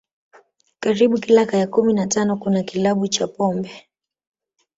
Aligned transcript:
Karibu 0.79 1.17
kila 1.19 1.45
kaya 1.45 1.67
kumi 1.67 1.93
na 1.93 2.07
tano 2.07 2.37
kuna 2.37 2.63
kilabu 2.63 3.07
cha 3.07 3.27
pombe 3.27 3.87